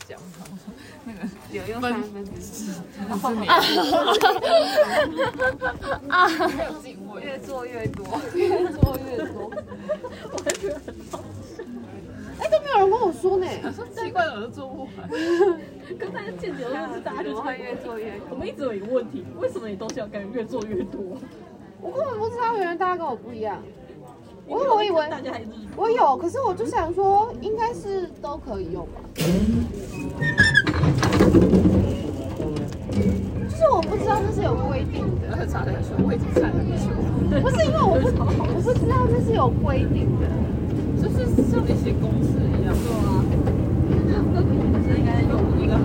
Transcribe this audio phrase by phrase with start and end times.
[0.00, 0.18] 奖，
[1.04, 1.20] 那个
[1.52, 2.72] 有用三分之四，
[6.08, 9.50] 啊，没有进位，越做越多，越做越多，
[10.32, 11.62] 我还觉得很好笑。
[12.38, 13.46] 哎，都没有人跟我说呢，
[13.94, 14.90] 奇怪，我都做不完。
[15.98, 18.26] 跟大家见解都是大家就会越做越多。
[18.30, 21.16] 我们一直有一个问题，为什么你东西要感觉越做越多？
[21.80, 23.62] 我根本不知道，原来大家跟我不一样。
[24.48, 25.42] 我我以为大家还
[25.76, 29.00] 我有，可是我就想说，应该是都可以用吧。
[33.48, 35.26] 就是我不知道这是有规定的。
[36.04, 36.76] 我已经查很久。
[37.42, 40.28] 不是因为我不我不知道这是有规定的，
[41.02, 42.72] 就是像那些公式一样。
[42.72, 43.24] 对啊，
[44.06, 45.82] 那那不是应该用一个好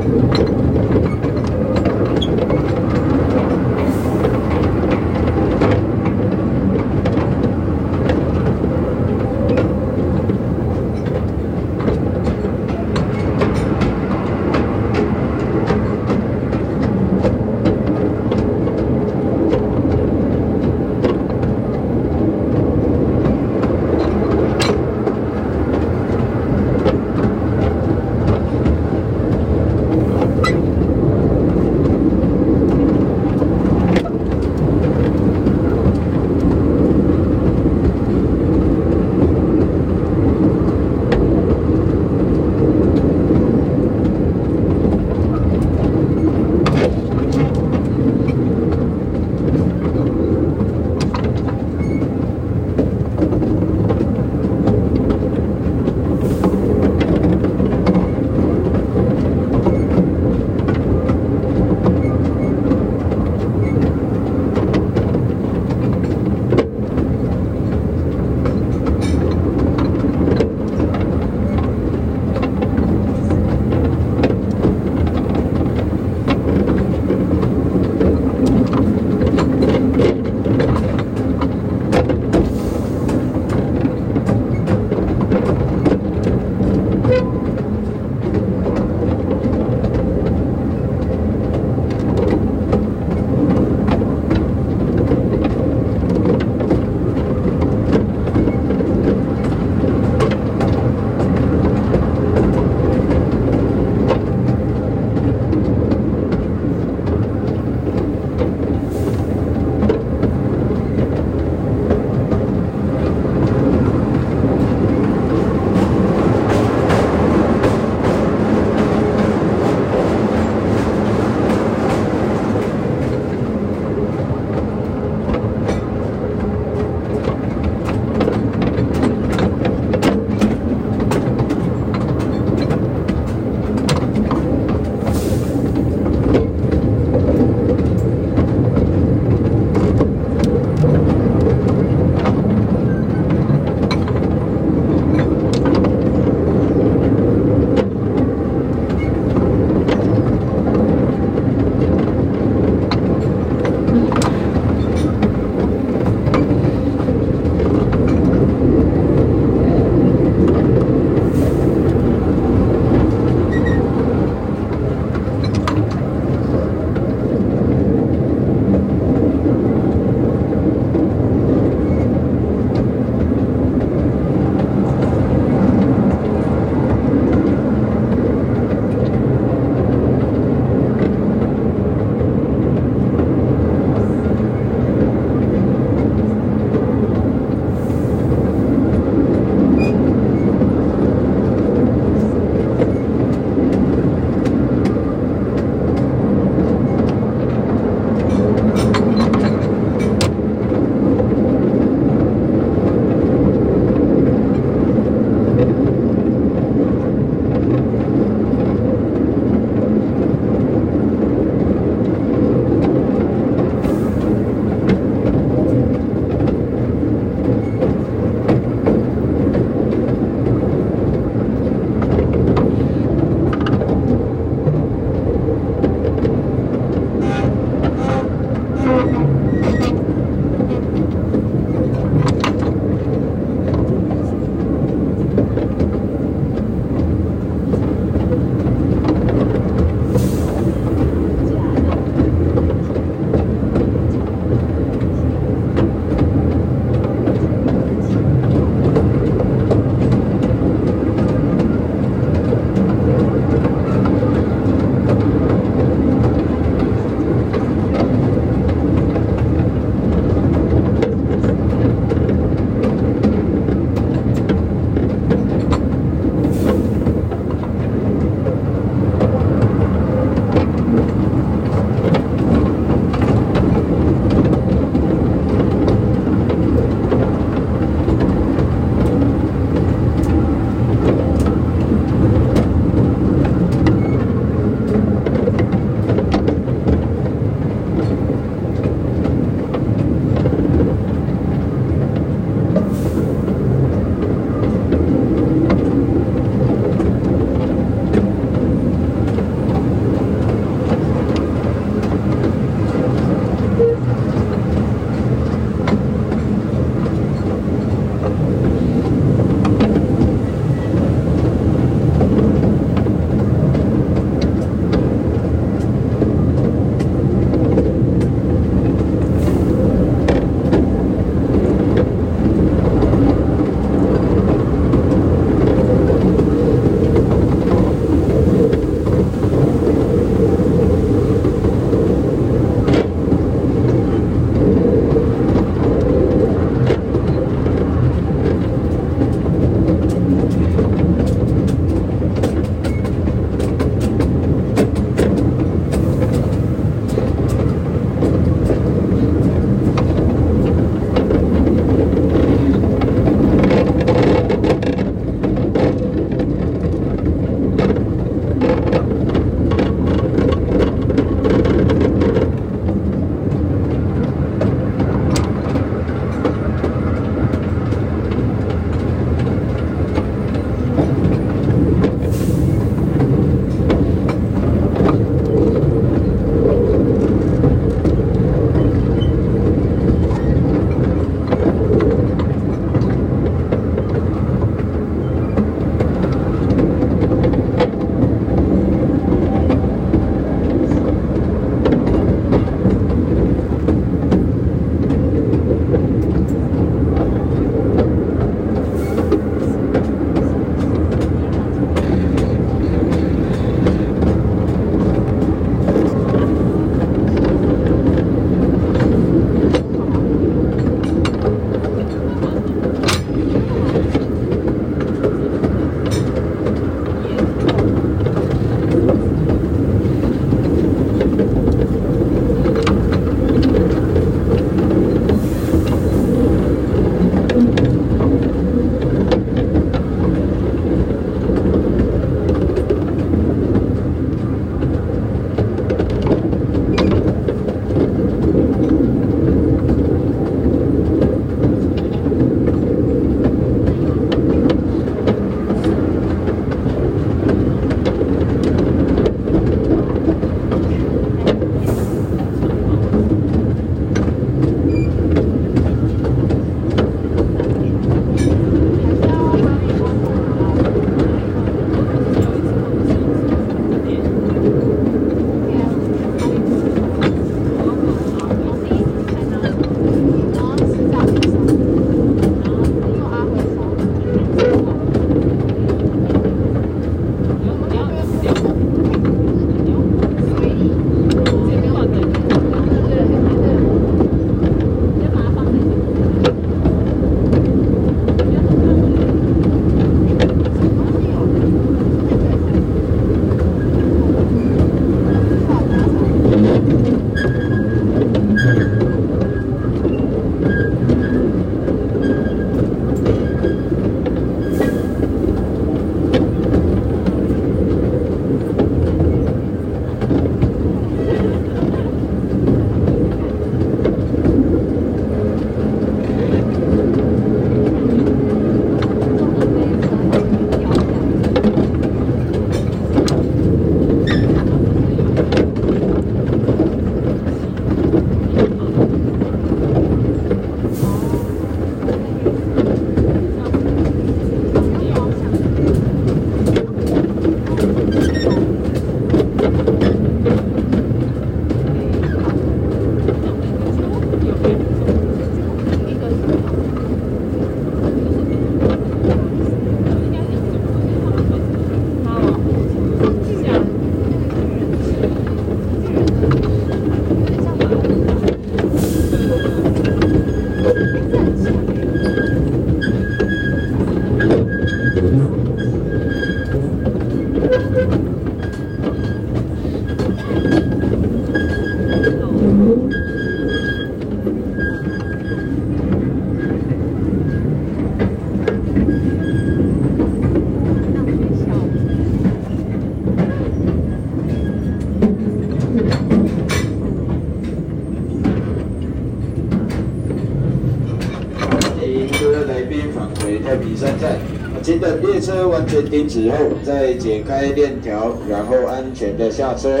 [592.96, 594.38] 各位来宾返回太平山站。
[594.82, 600.00] 请等列车完全停止后，再解开链条，然后安全的下车。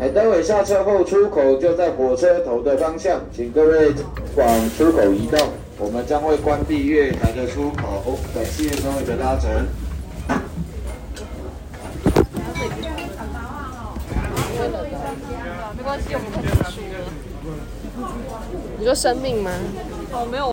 [0.00, 3.92] 哎，待会下车后出口就在火车头的方向，请各位
[4.36, 5.38] 往出口移动。
[5.78, 8.18] 我们将会关闭月台的出口。
[8.34, 9.48] 感谢各位的搭乘。
[15.76, 16.98] 没关系，我们快结束了。
[18.78, 19.50] 你说生命吗？
[20.12, 20.46] 哦，没有。